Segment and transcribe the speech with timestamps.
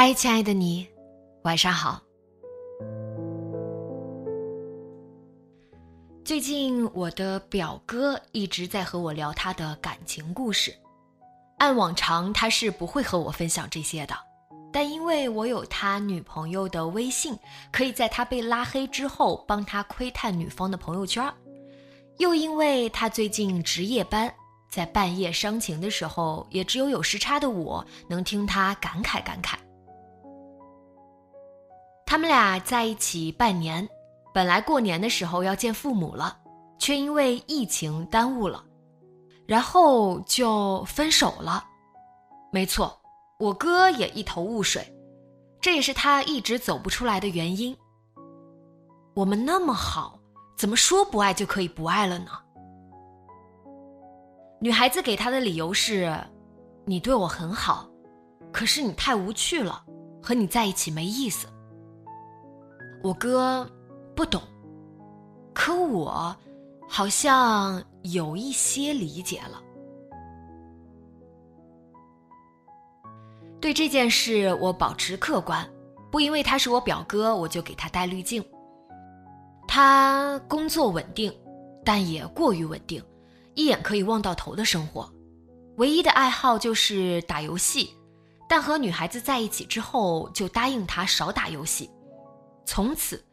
[0.00, 0.86] 嗨，亲爱的你，
[1.42, 2.00] 晚上好。
[6.24, 10.72] 最近我的表哥一直在和我聊他的感情故事，
[11.58, 14.14] 按往常他是不会和我分享这些的，
[14.72, 17.36] 但因为我有他女朋友的微信，
[17.72, 21.28] 可以在他被拉黑之后帮他窥探女方的朋友圈，
[22.18, 24.32] 又因为他最近值夜班，
[24.70, 29.56] 在半夜伤情的时候，也只有有时差的我能听他感慨感慨。
[32.10, 33.86] 他们俩在一起半年，
[34.32, 36.34] 本来过年的时候要见父母了，
[36.78, 38.64] 却因为疫情耽误了，
[39.46, 41.62] 然后就分手了。
[42.50, 42.98] 没错，
[43.38, 44.90] 我哥也一头雾水，
[45.60, 47.76] 这也是他一直走不出来的原因。
[49.14, 50.18] 我们那么好，
[50.56, 52.30] 怎么说不爱就可以不爱了呢？
[54.62, 56.18] 女孩子给他的理由是：
[56.86, 57.86] 你对我很好，
[58.50, 59.84] 可是你太无趣了，
[60.22, 61.46] 和你在一起没意思。
[63.02, 63.68] 我哥
[64.14, 64.42] 不懂，
[65.54, 66.36] 可我
[66.88, 69.62] 好像有一些理解了。
[73.60, 75.68] 对这件事，我保持客观，
[76.10, 78.44] 不因为他是我表哥，我就给他戴滤镜。
[79.66, 81.32] 他工作稳定，
[81.84, 83.02] 但也过于稳定，
[83.54, 85.08] 一眼可以望到头的生活。
[85.76, 87.90] 唯一的爱好就是打游戏，
[88.48, 91.88] 但和女孩子在一起之后，就答应他少打游戏。
[92.68, 93.24] 从此，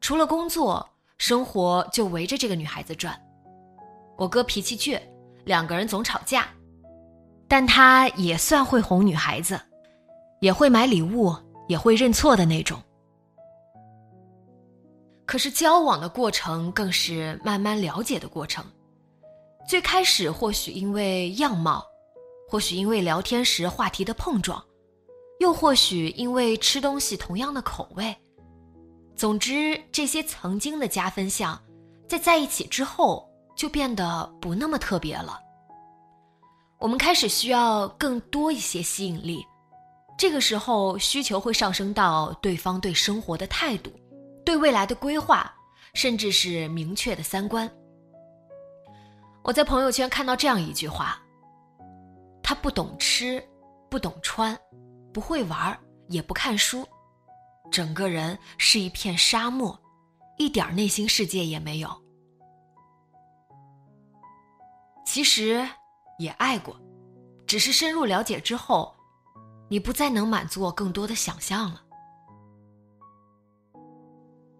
[0.00, 0.88] 除了工作，
[1.18, 3.20] 生活就围着这个女孩子转。
[4.16, 5.02] 我哥脾气倔，
[5.44, 6.46] 两个人总吵架，
[7.48, 9.60] 但他也算会哄女孩子，
[10.40, 11.34] 也会买礼物，
[11.66, 12.80] 也会认错的那种。
[15.26, 18.64] 可是交往的过程更是慢慢了解的过程。
[19.68, 21.84] 最开始或许因为样貌，
[22.48, 24.64] 或许因为聊天时话题的碰撞，
[25.40, 28.16] 又或许因为吃东西同样的口味。
[29.16, 31.60] 总之，这些曾经的加分项，
[32.08, 35.40] 在在一起之后就变得不那么特别了。
[36.78, 39.46] 我们开始需要更多一些吸引力，
[40.18, 43.90] 这个时候需求会上升到对方对生活的态度、
[44.44, 45.50] 对未来的规划，
[45.94, 47.70] 甚至是明确的三观。
[49.42, 51.18] 我在朋友圈看到这样一句话：
[52.42, 53.42] 他不懂吃，
[53.88, 54.58] 不懂穿，
[55.12, 56.86] 不会玩，也不看书。
[57.74, 59.76] 整个人是一片沙漠，
[60.38, 61.90] 一点内心世界也没有。
[65.04, 65.68] 其实
[66.20, 66.80] 也爱过，
[67.48, 68.94] 只是深入了解之后，
[69.68, 71.82] 你不再能满足我更多的想象了。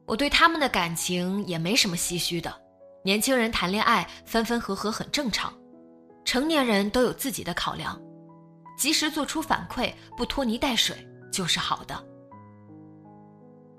[0.06, 2.52] 我对他们的感情也没什么唏嘘的，
[3.04, 5.54] 年轻人谈恋爱分分合合很正常，
[6.24, 7.96] 成年人都有自己的考量，
[8.76, 10.96] 及时做出反馈，不拖泥带水
[11.32, 12.13] 就是好的。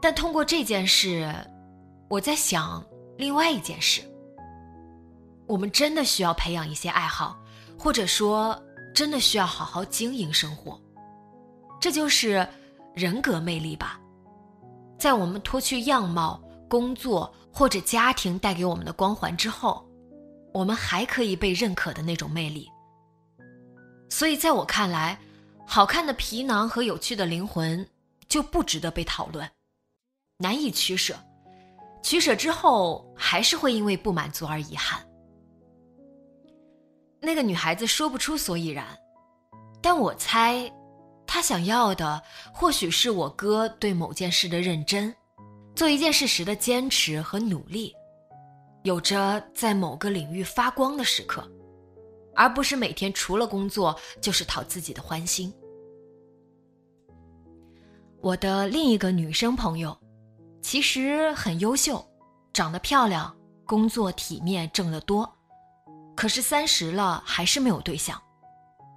[0.05, 1.33] 但通过这件事，
[2.09, 2.85] 我在想
[3.17, 4.03] 另外一件事。
[5.47, 7.35] 我们真的需要培养一些爱好，
[7.75, 8.55] 或者说，
[8.93, 10.79] 真的需要好好经营生活。
[11.81, 12.47] 这就是
[12.93, 13.99] 人格魅力吧。
[14.99, 19.83] 在我们脱去样貌、工作或者家庭带给我们的光环之后，
[20.53, 22.69] 我们还可以被认可的那种魅力。
[24.11, 25.17] 所以，在我看来，
[25.65, 27.83] 好看的皮囊和有趣的灵魂
[28.29, 29.49] 就不值得被讨论。
[30.37, 31.15] 难以取舍，
[32.03, 35.01] 取舍之后还是会因为不满足而遗憾。
[37.21, 38.85] 那个女孩子说不出所以然，
[39.81, 40.69] 但我猜，
[41.25, 42.21] 她想要的
[42.53, 45.15] 或许是我哥对某件事的认真，
[45.73, 47.95] 做一件事时的坚持和努力，
[48.83, 51.49] 有着在某个领域发光的时刻，
[52.35, 55.51] 而不是每天除了工作就是讨自己的欢心。
[58.21, 59.97] 我的另一个女生朋友。
[60.67, 62.03] 其实很优秀，
[62.51, 63.31] 长得漂亮，
[63.67, 65.31] 工作体面，挣得多，
[66.15, 68.19] 可是三十了还是没有对象。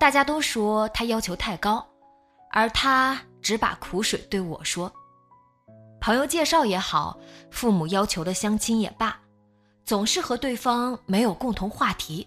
[0.00, 1.86] 大家都说他要求太高，
[2.52, 4.90] 而他只把苦水对我说。
[6.00, 7.18] 朋友介绍也好，
[7.50, 9.20] 父母要求的相亲也罢，
[9.84, 12.26] 总是和对方没有共同话题。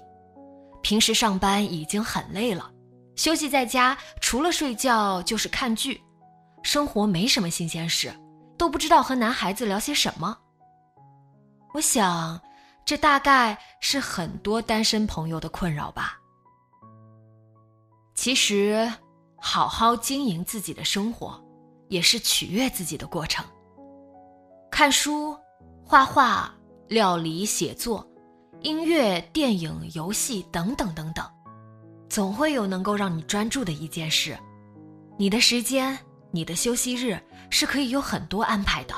[0.83, 2.71] 平时上班已经很累了，
[3.15, 5.99] 休息在家除了睡觉就是看剧，
[6.61, 8.13] 生活没什么新鲜事，
[8.61, 10.37] 都不知道和男孩子聊些什么。
[11.73, 12.39] 我想，
[12.85, 16.19] 这大概是很多单身朋友的困扰吧。
[18.13, 18.87] 其实，
[19.39, 21.43] 好好经营自己的生活，
[21.87, 23.43] 也是取悦自己的过程。
[24.69, 25.35] 看书、
[25.83, 26.53] 画画、
[26.87, 28.07] 料理、写作、
[28.59, 31.25] 音乐、电影、游戏等等等等，
[32.09, 34.37] 总会有能够让你专注的一件事。
[35.17, 35.97] 你的时间、
[36.31, 37.19] 你的休息日
[37.49, 38.95] 是可以有很多安排的，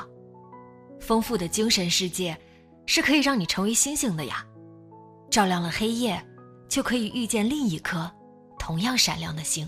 [0.99, 2.37] 丰富的精神世界。
[2.85, 4.45] 是可以让你成为星星的呀，
[5.31, 6.21] 照亮了黑夜，
[6.67, 8.11] 就可以遇见另一颗
[8.59, 9.65] 同样闪亮的星。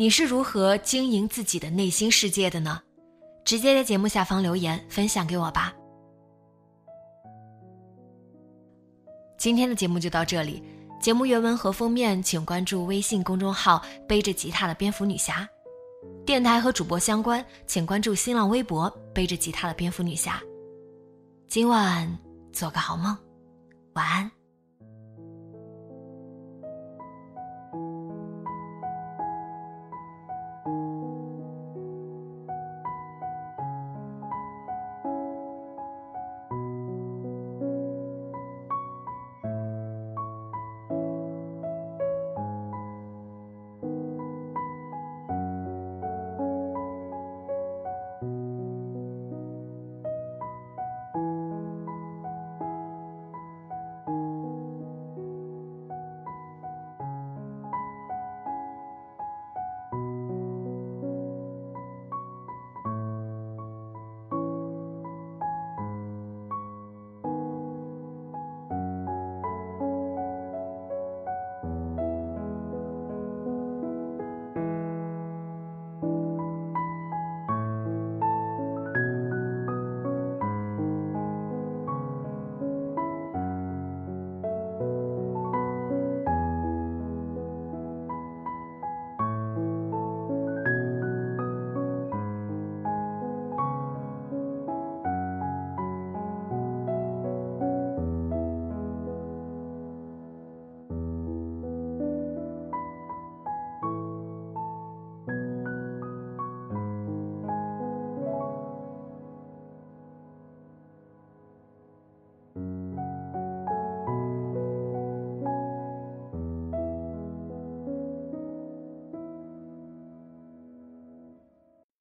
[0.00, 2.80] 你是如何经营自己的内心世界的呢？
[3.44, 5.74] 直接在节目下方留言分享给我吧。
[9.36, 10.62] 今天的节目就到这里，
[11.00, 15.48] 节目原文和封面请关注微信公众号“背着吉他的蝙蝠女侠”，
[16.24, 20.40] 电台和主播相关请关注新浪微博“背着吉他的蝙蝠女侠”。
[21.48, 22.08] 今晚
[22.52, 23.18] 做个好梦，
[23.94, 24.37] 晚安。